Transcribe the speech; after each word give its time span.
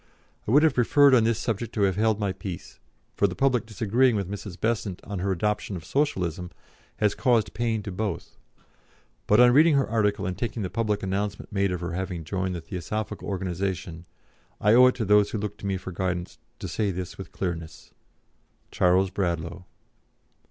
I 0.47 0.51
would 0.51 0.63
have 0.63 0.73
preferred 0.73 1.13
on 1.13 1.25
this 1.25 1.37
subject 1.37 1.75
to 1.75 1.83
have 1.83 1.95
held 1.95 2.19
my 2.19 2.31
peace, 2.31 2.79
for 3.13 3.27
the 3.27 3.35
public 3.35 3.67
disagreeing 3.67 4.15
with 4.15 4.27
Mrs. 4.27 4.59
Besant 4.59 4.99
on 5.03 5.19
her 5.19 5.31
adoption 5.31 5.75
of 5.75 5.85
Socialism 5.85 6.49
has 6.97 7.13
caused 7.13 7.53
pain 7.53 7.83
to 7.83 7.91
both; 7.91 8.35
but 9.27 9.39
on 9.39 9.51
reading 9.51 9.75
her 9.75 9.87
article 9.87 10.25
and 10.25 10.35
taking 10.35 10.63
the 10.63 10.71
public 10.71 11.03
announcement 11.03 11.51
made 11.51 11.71
of 11.71 11.81
her 11.81 11.91
having 11.91 12.23
joined 12.23 12.55
the 12.55 12.61
Theosophical 12.61 13.27
organisation, 13.27 14.05
I 14.59 14.73
owe 14.73 14.87
it 14.87 14.95
to 14.95 15.05
those 15.05 15.29
who 15.29 15.37
look 15.37 15.55
to 15.57 15.67
me 15.67 15.77
for 15.77 15.91
guidance 15.91 16.39
to 16.57 16.67
say 16.67 16.89
this 16.89 17.19
with 17.19 17.31
clearness. 17.31 17.93
"CHARLES 18.71 19.11
BRADLAUGH." 19.11 19.65